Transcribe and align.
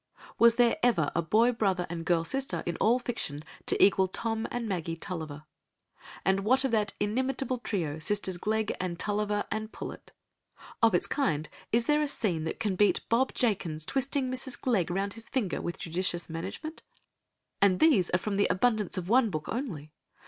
Was 0.39 0.55
there 0.55 0.77
ever 0.81 1.11
a 1.13 1.21
boy 1.21 1.51
brother 1.51 1.85
and 1.87 2.03
girl 2.05 2.23
sister 2.23 2.63
in 2.65 2.75
all 2.77 2.97
fiction 2.97 3.41
to 3.67 3.79
equal 3.85 4.07
Tom 4.07 4.47
and 4.49 4.67
Maggie 4.67 4.95
Tulliver? 4.95 5.43
And 6.25 6.39
what 6.39 6.63
of 6.63 6.71
that 6.71 6.95
inimitable 6.99 7.59
trio, 7.59 7.99
Sisters 7.99 8.39
Glegg 8.39 8.75
and 8.79 8.97
Tulliver 8.97 9.43
and 9.51 9.71
Pullet? 9.71 10.11
Of 10.81 10.95
its 10.95 11.05
kind 11.05 11.47
is 11.71 11.85
there 11.85 12.01
a 12.01 12.07
scene 12.07 12.45
that 12.45 12.59
can 12.59 12.75
beat 12.75 13.01
Bob 13.09 13.35
Jakin's 13.35 13.85
twisting 13.85 14.31
Mrs. 14.31 14.59
Glegg 14.59 14.89
round 14.89 15.13
his 15.13 15.29
finger 15.29 15.61
with 15.61 15.77
judicious 15.77 16.27
management? 16.31 16.81
And 17.61 17.79
these 17.79 18.09
are 18.09 18.17
from 18.17 18.37
the 18.37 18.47
abundance 18.49 18.97
of 18.97 19.07
one 19.07 19.29
book 19.29 19.49
only. 19.49 19.91